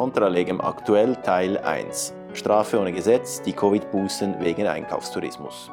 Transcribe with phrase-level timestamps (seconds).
[0.00, 2.14] Contra legem aktuell Teil 1.
[2.32, 5.70] Strafe ohne Gesetz, die Covid-Bußen wegen Einkaufstourismus.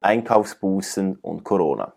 [0.00, 1.92] Einkaufsbußen und Corona.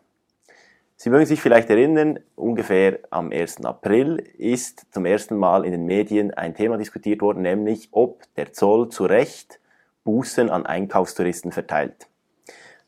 [0.97, 3.63] Sie mögen sich vielleicht erinnern, ungefähr am 1.
[3.63, 8.52] April ist zum ersten Mal in den Medien ein Thema diskutiert worden, nämlich ob der
[8.52, 9.62] Zoll zu Recht
[10.04, 12.09] Bußen an Einkaufstouristen verteilt.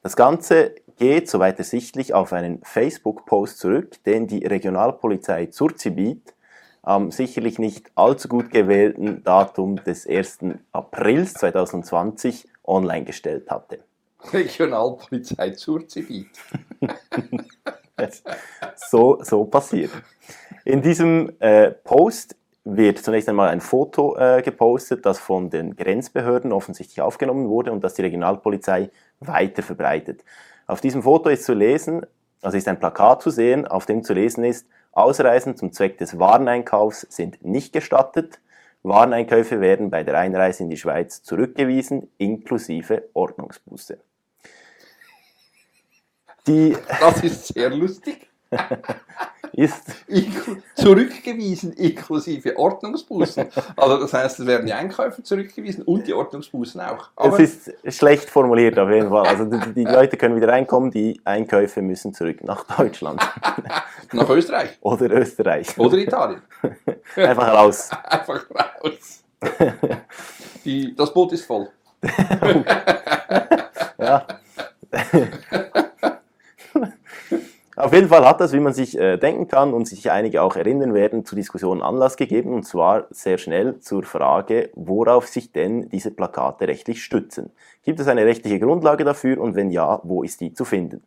[0.01, 6.33] Das Ganze geht, soweit ersichtlich, auf einen Facebook-Post zurück, den die Regionalpolizei Zurzibit
[6.87, 10.39] am sicherlich nicht allzu gut gewählten Datum des 1.
[10.71, 13.79] Aprils 2020 online gestellt hatte.
[14.31, 16.29] Regionalpolizei Zurzibit.
[18.75, 19.91] so, so passiert.
[20.63, 26.53] In diesem äh, Post wird zunächst einmal ein Foto äh, gepostet, das von den Grenzbehörden
[26.53, 30.23] offensichtlich aufgenommen wurde und das die Regionalpolizei weiter verbreitet.
[30.67, 32.05] Auf diesem Foto ist zu lesen,
[32.41, 36.17] also ist ein Plakat zu sehen, auf dem zu lesen ist, Ausreisen zum Zweck des
[36.17, 38.39] Wareneinkaufs sind nicht gestattet.
[38.81, 43.99] Wareneinkäufe werden bei der Einreise in die Schweiz zurückgewiesen, inklusive Ordnungsbuße.
[46.47, 48.29] Die das ist sehr lustig.
[49.53, 49.83] ist
[50.75, 53.47] zurückgewiesen inklusive Ordnungsbußen.
[53.75, 57.09] Also das heißt, es werden die Einkäufe zurückgewiesen und die Ordnungsbußen auch.
[57.15, 59.27] Aber es ist schlecht formuliert auf jeden Fall.
[59.27, 63.21] Also die, die Leute können wieder reinkommen, die Einkäufe müssen zurück nach Deutschland.
[64.11, 64.77] nach Österreich.
[64.81, 65.77] Oder Österreich.
[65.77, 66.41] Oder Italien.
[67.15, 67.89] Einfach raus.
[68.03, 69.23] Einfach raus.
[70.65, 71.69] Die, das Boot ist voll.
[73.97, 74.27] ja.
[77.77, 80.55] Auf jeden Fall hat das, wie man sich äh, denken kann und sich einige auch
[80.55, 85.87] erinnern werden, zu Diskussionen Anlass gegeben und zwar sehr schnell zur Frage, worauf sich denn
[85.89, 87.51] diese Plakate rechtlich stützen.
[87.83, 91.03] Gibt es eine rechtliche Grundlage dafür und wenn ja, wo ist die zu finden?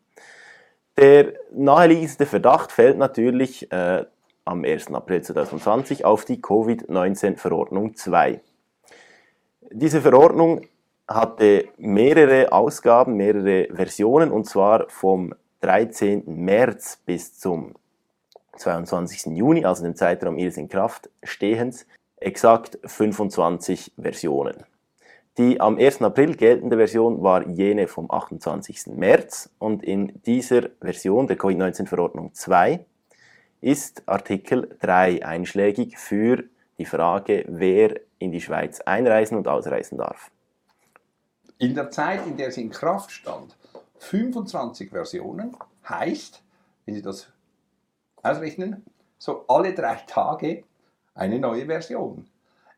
[0.96, 4.04] Der naheliegendste Verdacht fällt natürlich äh,
[4.44, 4.94] am 1.
[4.94, 8.40] April 2020 auf die Covid-19-Verordnung 2.
[9.72, 10.68] Diese Verordnung
[11.08, 16.22] hatte mehrere Ausgaben, mehrere Versionen und zwar vom 13.
[16.26, 17.74] März bis zum
[18.56, 19.36] 22.
[19.36, 24.64] Juni, also dem Zeitraum ihres Inkraftstehens, exakt 25 Versionen.
[25.38, 26.02] Die am 1.
[26.02, 28.88] April geltende Version war jene vom 28.
[28.88, 32.84] März und in dieser Version der Covid-19-Verordnung 2
[33.60, 36.44] ist Artikel 3 einschlägig für
[36.78, 40.30] die Frage, wer in die Schweiz einreisen und ausreisen darf.
[41.58, 43.56] In der Zeit, in der sie in Kraft stand,
[44.00, 45.56] 25 Versionen
[45.88, 46.42] heißt,
[46.84, 47.28] wenn Sie das
[48.22, 48.84] ausrechnen,
[49.18, 50.64] so alle drei Tage
[51.14, 52.26] eine neue Version.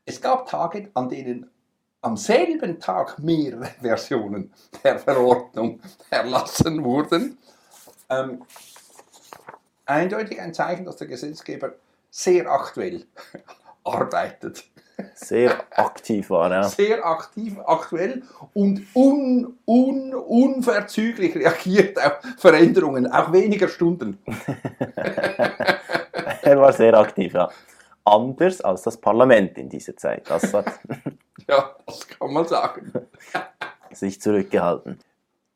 [0.05, 1.49] Es gab Tage, an denen
[2.01, 4.53] am selben Tag mehrere Versionen
[4.83, 7.39] der Verordnung erlassen wurden.
[8.11, 8.45] Ähm,
[9.87, 11.75] eindeutig ein Zeichen, dass der Gesetzgeber
[12.11, 13.07] sehr aktuell
[13.85, 14.65] arbeitet.
[15.15, 16.63] Sehr aktiv war, ja.
[16.65, 18.23] Sehr aktiv, aktuell
[18.55, 24.19] und un, un, unverzüglich reagiert auf Veränderungen, auch weniger Stunden.
[26.43, 27.51] er war sehr aktiv, ja.
[28.05, 30.29] Anders als das Parlament in dieser Zeit.
[30.29, 30.67] Das hat
[31.49, 32.93] ja, das kann man sagen.
[33.93, 34.99] sich zurückgehalten.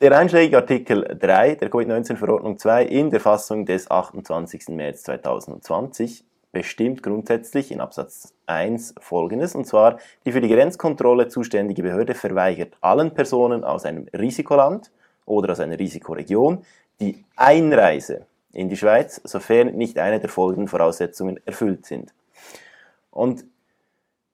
[0.01, 4.69] Der einschlägige Artikel 3 der Covid-19-Verordnung 2 in der Fassung des 28.
[4.69, 11.83] März 2020 bestimmt grundsätzlich in Absatz 1 folgendes, und zwar die für die Grenzkontrolle zuständige
[11.83, 14.91] Behörde verweigert allen Personen aus einem Risikoland
[15.27, 16.65] oder aus einer Risikoregion
[17.01, 22.15] die Einreise in die Schweiz, sofern nicht eine der folgenden Voraussetzungen erfüllt sind.
[23.11, 23.45] Und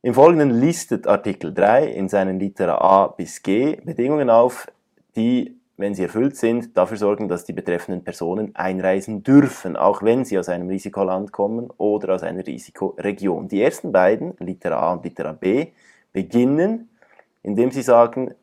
[0.02, 4.66] im Folgenden listet Artikel 3 in seinen Litera A bis G Bedingungen auf,
[5.16, 10.24] die wenn sie erfüllt sind, dafür sorgen, dass die betreffenden Personen einreisen dürfen, auch wenn
[10.24, 13.48] sie aus einem Risikoland kommen oder aus einer Risikoregion.
[13.48, 15.72] Die ersten beiden, Litera A und Litera B,
[16.12, 16.88] beginnen,
[17.42, 18.34] indem sie sagen,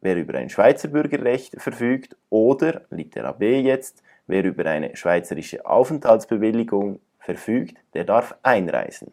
[0.00, 7.00] wer über ein Schweizer Bürgerrecht verfügt oder, Litera B jetzt, wer über eine schweizerische Aufenthaltsbewilligung
[7.18, 9.12] verfügt, der darf einreisen.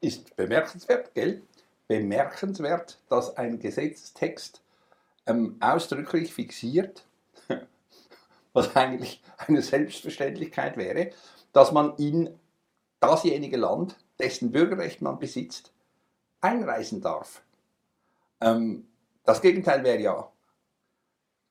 [0.00, 1.42] Ist bemerkenswert, gell?
[1.86, 4.62] Bemerkenswert, dass ein Gesetzestext
[5.26, 7.04] ähm, ausdrücklich fixiert,
[8.52, 11.10] was eigentlich eine Selbstverständlichkeit wäre,
[11.52, 12.38] dass man in
[13.00, 15.72] dasjenige Land, dessen Bürgerrecht man besitzt,
[16.40, 17.42] einreisen darf.
[18.40, 18.86] Ähm,
[19.24, 20.30] das Gegenteil wäre ja,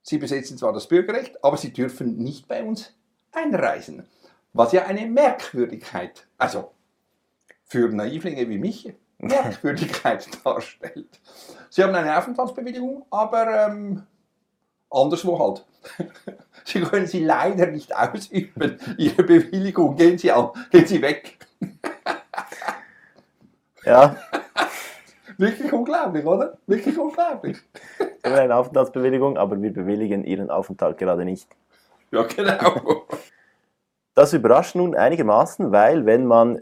[0.02, 2.94] Sie besitzen zwar das Bürgerrecht, aber Sie dürfen nicht bei uns
[3.32, 4.08] einreisen.
[4.54, 6.72] Was ja eine Merkwürdigkeit, also
[7.66, 11.20] für Naivlinge wie mich, Merkwürdigkeit darstellt.
[11.70, 14.08] Sie haben eine Aufenthaltsbewilligung, aber ähm,
[14.90, 15.66] anderswo halt.
[16.66, 18.78] Sie können sie leider nicht ausüben.
[18.98, 21.38] Ihre Bewilligung, gehen Sie, an, gehen sie weg.
[23.86, 24.18] Ja,
[25.40, 26.58] Wirklich unglaublich, oder?
[26.68, 27.58] Wirklich unglaublich.
[28.24, 31.48] immer eine Aufenthaltsbewilligung, aber wir bewilligen Ihren Aufenthalt gerade nicht.
[32.12, 33.06] Ja, genau.
[34.16, 36.62] Das überrascht nun einigermaßen, weil wenn man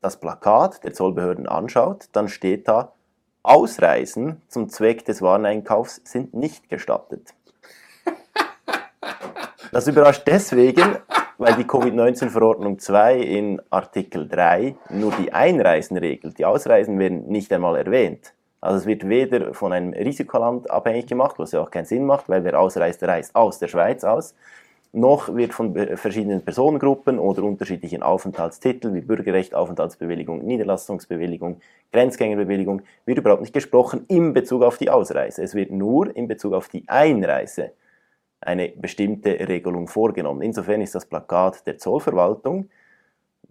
[0.00, 2.92] das Plakat der Zollbehörden anschaut, dann steht da,
[3.44, 7.34] Ausreisen zum Zweck des Wareneinkaufs sind nicht gestattet.
[9.70, 10.96] Das überrascht deswegen,
[11.36, 16.38] weil die Covid-19-Verordnung 2 in Artikel 3 nur die Einreisen regelt.
[16.38, 18.32] Die Ausreisen werden nicht einmal erwähnt.
[18.60, 22.28] Also es wird weder von einem Risikoland abhängig gemacht, was ja auch keinen Sinn macht,
[22.28, 24.34] weil wer ausreist, reist aus der Schweiz aus,
[24.92, 31.60] noch wird von verschiedenen Personengruppen oder unterschiedlichen Aufenthaltstiteln wie Bürgerrecht, Aufenthaltsbewilligung, Niederlassungsbewilligung,
[31.92, 35.42] Grenzgängerbewilligung, wird überhaupt nicht gesprochen in Bezug auf die Ausreise.
[35.42, 37.72] Es wird nur in Bezug auf die Einreise
[38.40, 40.42] eine bestimmte Regelung vorgenommen.
[40.42, 42.70] Insofern ist das Plakat der Zollverwaltung,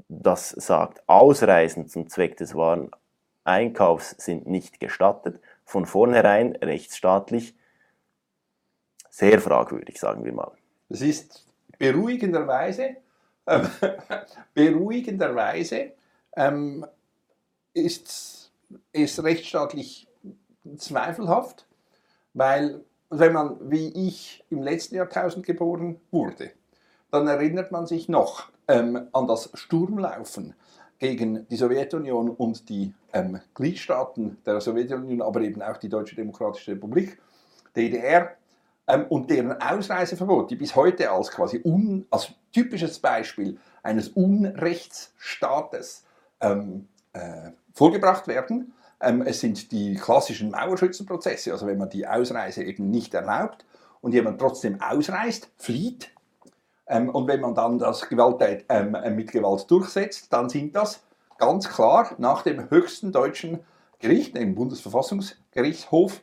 [0.09, 7.55] das sagt, Ausreisen zum Zweck des Wareneinkaufs sind nicht gestattet, von vornherein rechtsstaatlich
[9.09, 10.51] sehr fragwürdig, sagen wir mal.
[10.89, 11.45] Das ist
[11.77, 12.97] beruhigenderweise,
[13.47, 13.67] ähm,
[14.53, 15.93] beruhigenderweise
[16.35, 16.85] ähm,
[17.73, 18.51] ist
[18.93, 20.07] es rechtsstaatlich
[20.77, 21.65] zweifelhaft,
[22.33, 26.51] weil wenn man wie ich im letzten Jahrtausend geboren wurde,
[27.11, 30.53] dann erinnert man sich noch ähm, an das Sturmlaufen
[30.99, 36.71] gegen die Sowjetunion und die ähm, Gliedstaaten der Sowjetunion, aber eben auch die Deutsche Demokratische
[36.71, 37.17] Republik,
[37.75, 38.35] DDR,
[38.87, 46.05] ähm, und deren Ausreiseverbot, die bis heute als quasi un, als typisches Beispiel eines Unrechtsstaates
[46.41, 48.73] ähm, äh, vorgebracht werden.
[49.01, 53.65] Ähm, es sind die klassischen Mauerschützenprozesse, also wenn man die Ausreise eben nicht erlaubt
[54.01, 56.11] und jemand trotzdem ausreist, flieht,
[56.87, 61.03] ähm, und wenn man dann das Gewalttat ähm, äh, mit Gewalt durchsetzt, dann sind das
[61.37, 63.59] ganz klar nach dem höchsten deutschen
[63.99, 66.21] Gericht, dem Bundesverfassungsgerichtshof,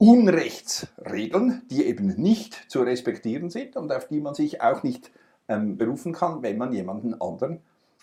[0.00, 5.10] Unrechtsregeln, die eben nicht zu respektieren sind und auf die man sich auch nicht
[5.48, 7.62] ähm, berufen kann, wenn man jemanden anderen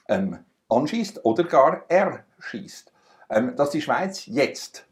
[0.09, 2.24] ähm, anschießt oder gar erschießt.
[3.29, 4.85] Ähm, dass die Schweiz jetzt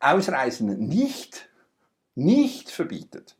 [0.00, 1.48] Ausreisen nicht,
[2.14, 3.36] nicht verbietet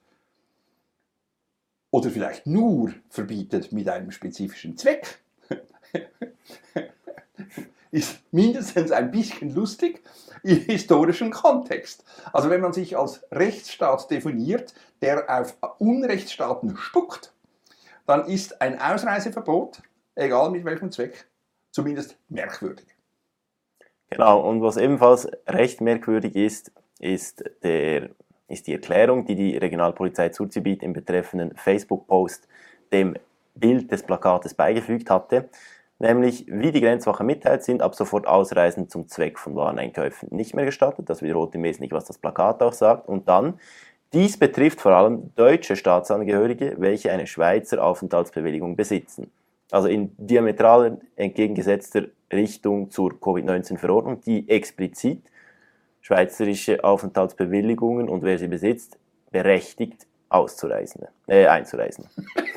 [1.90, 5.18] oder vielleicht nur verbietet mit einem spezifischen Zweck,
[7.90, 10.02] ist mindestens ein bisschen lustig
[10.42, 12.04] im historischen Kontext.
[12.32, 17.32] Also wenn man sich als Rechtsstaat definiert, der auf Unrechtsstaaten spuckt,
[18.06, 19.82] dann ist ein Ausreiseverbot,
[20.14, 21.26] egal mit welchem Zweck,
[21.76, 22.86] zumindest merkwürdig.
[24.08, 28.08] Genau, und was ebenfalls recht merkwürdig ist, ist, der,
[28.48, 32.48] ist die Erklärung, die die Regionalpolizei Zurzgebiet im betreffenden Facebook-Post
[32.92, 33.16] dem
[33.54, 35.50] Bild des Plakates beigefügt hatte,
[35.98, 40.64] nämlich wie die Grenzwache mitteilt, sind ab sofort Ausreisen zum Zweck von Wareneinkäufen nicht mehr
[40.64, 41.10] gestattet.
[41.10, 43.06] Das wiederholt im Wesentlichen, was das Plakat auch sagt.
[43.06, 43.60] Und dann,
[44.14, 49.30] dies betrifft vor allem deutsche Staatsangehörige, welche eine Schweizer Aufenthaltsbewilligung besitzen.
[49.70, 55.22] Also in diametral entgegengesetzter Richtung zur Covid-19-Verordnung, die explizit
[56.00, 58.98] schweizerische Aufenthaltsbewilligungen und wer sie besitzt,
[59.32, 62.08] berechtigt auszureisen, äh, einzureisen.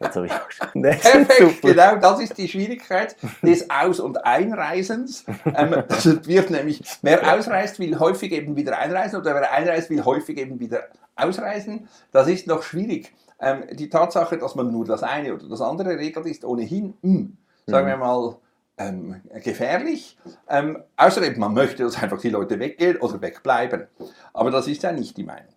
[0.00, 0.82] Jetzt habe ich auch schon.
[0.82, 5.24] Perfekt, genau, das ist die Schwierigkeit des Aus- und Einreisens.
[5.44, 10.04] Ähm, das wird nämlich, wer ausreist, will häufig eben wieder einreisen oder wer einreist, will
[10.04, 10.84] häufig eben wieder
[11.18, 11.88] ausreisen.
[12.12, 13.12] Das ist noch schwierig.
[13.40, 17.28] Ähm, die Tatsache, dass man nur das eine oder das andere regelt, ist ohnehin, mh,
[17.66, 18.36] sagen wir mal,
[18.78, 20.16] ähm, gefährlich.
[20.48, 23.86] Ähm, außerdem, man möchte, dass einfach die Leute weggehen oder wegbleiben.
[24.32, 25.52] Aber das ist ja nicht die Meinung.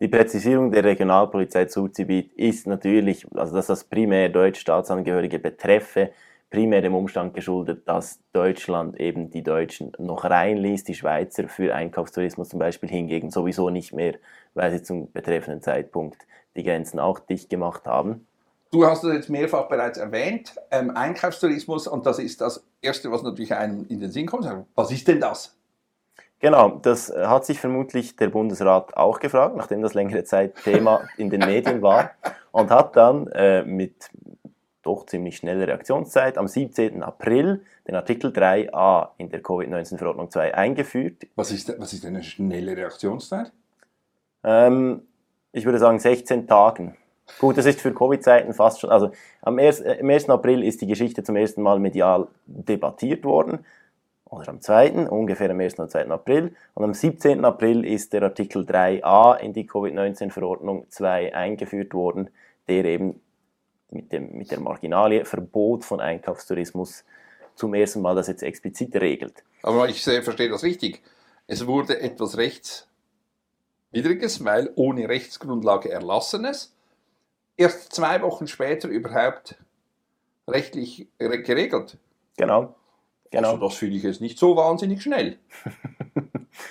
[0.00, 6.10] Die Präzisierung der Regionalpolizei Zurzgebiet ist natürlich, also dass das primär Deutsch-Staatsangehörige betreffe,
[6.52, 12.50] primär dem Umstand geschuldet, dass Deutschland eben die Deutschen noch reinließ, die Schweizer für Einkaufstourismus
[12.50, 14.16] zum Beispiel hingegen sowieso nicht mehr,
[14.52, 16.18] weil sie zum betreffenden Zeitpunkt
[16.54, 18.26] die Grenzen auch dicht gemacht haben.
[18.70, 23.22] Du hast es jetzt mehrfach bereits erwähnt, ähm, Einkaufstourismus, und das ist das Erste, was
[23.22, 24.46] natürlich einem in den Sinn kommt.
[24.74, 25.56] Was ist denn das?
[26.38, 31.30] Genau, das hat sich vermutlich der Bundesrat auch gefragt, nachdem das längere Zeit Thema in
[31.30, 32.10] den Medien war
[32.50, 34.10] und hat dann äh, mit
[34.82, 37.02] doch ziemlich schneller Reaktionszeit am 17.
[37.02, 41.26] April den Artikel 3a in der Covid-19-Verordnung 2 eingeführt.
[41.36, 43.52] Was ist, was ist eine schnelle Reaktionszeit?
[44.44, 45.02] Ähm,
[45.52, 46.96] ich würde sagen 16 Tagen.
[47.38, 49.10] Gut, das ist für Covid-Zeiten fast schon, also
[49.40, 50.28] am 1, äh, am 1.
[50.28, 53.64] April ist die Geschichte zum ersten Mal medial debattiert worden
[54.32, 55.78] oder am 2., ungefähr am 1.
[55.78, 56.08] und 2.
[56.08, 56.54] April.
[56.74, 57.44] Und am 17.
[57.44, 62.30] April ist der Artikel 3a in die Covid-19-Verordnung 2 eingeführt worden,
[62.66, 63.20] der eben
[63.92, 67.04] mit, dem, mit der Marginalie Verbot von Einkaufstourismus
[67.54, 69.44] zum ersten Mal das jetzt explizit regelt.
[69.62, 71.02] Aber ich verstehe das richtig.
[71.46, 76.74] Es wurde etwas Rechtswidriges, weil ohne Rechtsgrundlage Erlassenes,
[77.56, 79.56] erst zwei Wochen später überhaupt
[80.48, 81.98] rechtlich geregelt.
[82.36, 82.74] Genau.
[83.30, 83.52] genau.
[83.52, 85.38] Also das finde ich jetzt nicht so wahnsinnig schnell.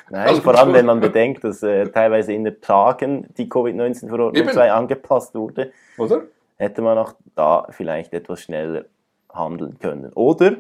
[0.10, 4.50] Nein, also vor allem wenn man bedenkt, dass äh, teilweise in den Tagen die Covid-19-Verordnung
[4.50, 6.24] 2 angepasst wurde, Oder?
[6.62, 8.86] Hätte man auch da vielleicht etwas schneller
[9.34, 10.14] handeln können.
[10.14, 10.58] Oder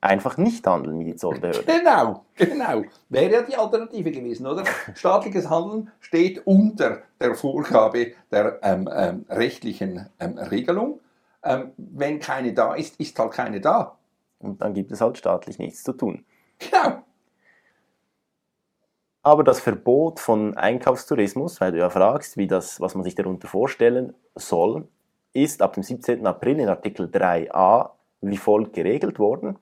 [0.00, 1.64] einfach nicht handeln wie die Zollbehörde.
[1.64, 2.84] Genau, genau.
[3.08, 4.64] Wäre ja die Alternative gewesen, oder?
[4.94, 11.00] Staatliches Handeln steht unter der Vorgabe der ähm, ähm, rechtlichen ähm, Regelung.
[11.42, 13.96] Ähm, wenn keine da ist, ist halt keine da.
[14.40, 16.24] Und dann gibt es halt staatlich nichts zu tun.
[16.58, 17.02] Genau.
[19.22, 23.48] Aber das Verbot von Einkaufstourismus, weil du ja fragst, wie das, was man sich darunter
[23.48, 24.88] vorstellen soll,
[25.32, 26.26] ist ab dem 17.
[26.26, 27.90] April in Artikel 3a
[28.22, 29.58] wie folgt geregelt worden.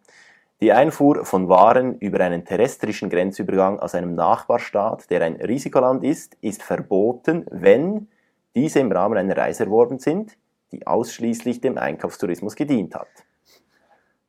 [0.60, 6.37] Die Einfuhr von Waren über einen terrestrischen Grenzübergang aus einem Nachbarstaat, der ein Risikoland ist,
[6.40, 8.08] ist verboten, wenn
[8.56, 10.37] diese im Rahmen einer Reise erworben sind,
[10.72, 13.08] die ausschließlich dem Einkaufstourismus gedient hat.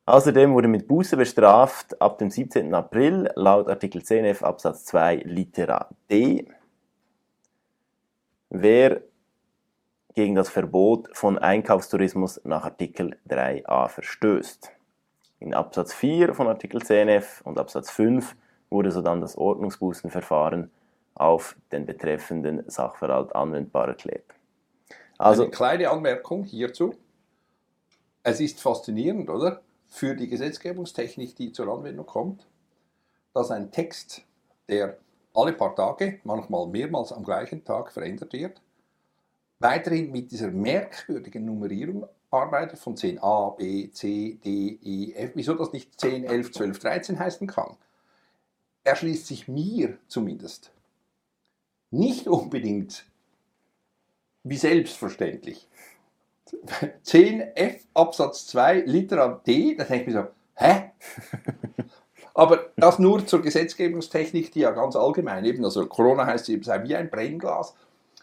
[0.06, 2.74] Außerdem wurde mit Buße bestraft ab dem 17.
[2.74, 6.48] April laut Artikel 10f Absatz 2 Litera D,
[8.50, 9.02] wer
[10.20, 14.70] gegen das Verbot von Einkaufstourismus nach Artikel 3a verstößt.
[15.40, 18.36] In Absatz 4 von Artikel 10f und Absatz 5
[18.70, 20.72] wurde sodann das Ordnungsbußenverfahren
[21.16, 24.26] auf den betreffenden Sachverhalt anwendbar erklärt.
[25.18, 26.96] Also, Eine kleine Anmerkung hierzu.
[28.22, 29.62] Es ist faszinierend, oder?
[29.88, 32.46] Für die Gesetzgebungstechnik, die zur Anwendung kommt,
[33.34, 34.24] dass ein Text,
[34.68, 34.98] der
[35.34, 38.62] alle paar Tage, manchmal mehrmals am gleichen Tag verändert wird,
[39.60, 45.32] weiterhin mit dieser merkwürdigen Nummerierung arbeitet von 10a, b, c, d, e, f.
[45.36, 47.76] Wieso das nicht 10, 11, 12, 13 heißen kann?
[48.84, 50.72] Erschließt sich mir zumindest
[51.92, 53.06] nicht unbedingt
[54.44, 55.68] wie selbstverständlich.
[57.06, 60.92] 10f Absatz 2 Litera D, da denke ich mir so, hä?
[62.34, 66.84] Aber das nur zur Gesetzgebungstechnik, die ja ganz allgemein eben, also Corona heißt es sei
[66.84, 67.76] wie ein Brennglas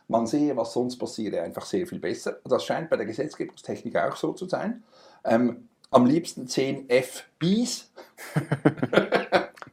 [0.08, 2.38] man sehe, was sonst passiere, einfach sehr viel besser.
[2.44, 4.82] Das scheint bei der Gesetzgebungstechnik auch so zu sein.
[5.24, 7.92] Ähm, am liebsten 10 FBs.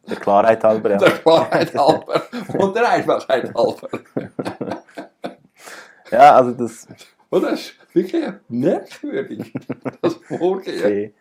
[0.07, 0.97] der Klarheit halber, ja.
[0.97, 2.23] Der Klarheit halber
[2.57, 3.89] und der Einfachheit halber.
[6.11, 6.87] ja, also das...
[7.29, 9.53] Und das ist wirklich merkwürdig,
[10.01, 11.13] das Vorgehen.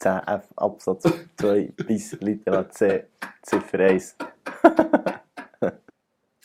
[0.00, 3.04] 10f Absatz 2 bis Litera C,
[3.42, 4.16] Ziffer 1.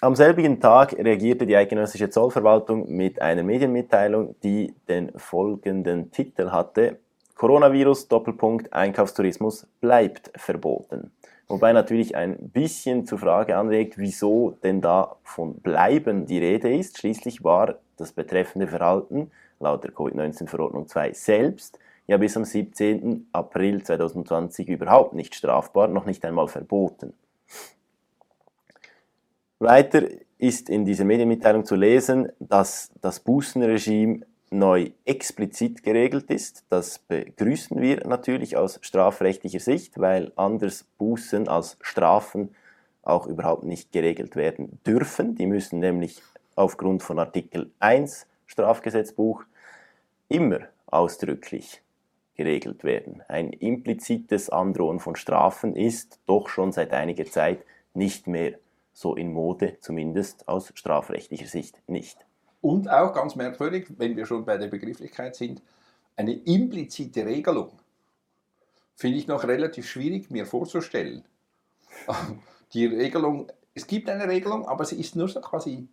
[0.01, 6.99] Am selbigen Tag reagierte die eidgenössische Zollverwaltung mit einer Medienmitteilung, die den folgenden Titel hatte:
[7.35, 11.11] Coronavirus Doppelpunkt Einkaufstourismus bleibt verboten.
[11.49, 16.97] Wobei natürlich ein bisschen zur Frage anregt, wieso denn da von bleiben die Rede ist.
[16.97, 21.77] Schließlich war das betreffende Verhalten laut der Covid-19-Verordnung 2 selbst
[22.07, 23.27] ja bis am 17.
[23.33, 27.11] April 2020 überhaupt nicht strafbar, noch nicht einmal verboten.
[29.59, 30.03] Weiter
[30.37, 36.63] ist in dieser Medienmitteilung zu lesen, dass das Bußenregime neu explizit geregelt ist.
[36.69, 42.55] Das begrüßen wir natürlich aus strafrechtlicher Sicht, weil anders Bußen als Strafen
[43.03, 45.35] auch überhaupt nicht geregelt werden dürfen.
[45.35, 46.21] Die müssen nämlich
[46.55, 49.43] aufgrund von Artikel 1 Strafgesetzbuch
[50.29, 51.81] immer ausdrücklich
[52.35, 53.23] geregelt werden.
[53.27, 57.59] Ein implizites Androhen von Strafen ist doch schon seit einiger Zeit
[57.93, 58.53] nicht mehr
[58.99, 62.17] so in Mode, zumindest aus strafrechtlicher Sicht nicht.
[62.59, 65.61] Und auch ganz merkwürdig, wenn wir schon bei der Begrifflichkeit sind,
[66.17, 67.71] eine implizite Regelung
[68.95, 71.23] finde ich noch relativ schwierig mir vorzustellen.
[72.73, 75.87] Die Regelung, es gibt eine Regelung, aber sie ist nur so quasi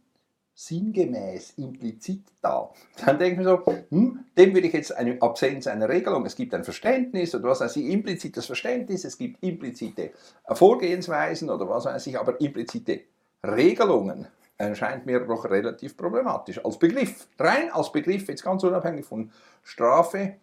[0.58, 2.72] sinngemäß, implizit da.
[3.04, 6.54] Dann denken wir so, hm, dem würde ich jetzt eine Absenz einer Regelung, es gibt
[6.54, 10.12] ein Verständnis oder was weiß ich, implizites Verständnis, es gibt implizite
[10.50, 13.02] Vorgehensweisen oder was weiß ich, aber implizite
[13.44, 17.28] Regelungen erscheint mir doch relativ problematisch als Begriff.
[17.38, 19.30] Rein als Begriff, jetzt ganz unabhängig von
[19.62, 20.36] Strafe,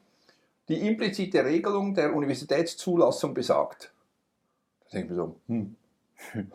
[0.70, 3.92] die implizite Regelung der Universitätszulassung besagt.
[4.84, 5.76] Da denken wir so, hm.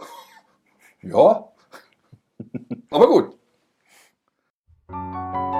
[1.03, 1.49] ja,
[2.91, 3.38] aber gut,
[4.91, 5.58] Música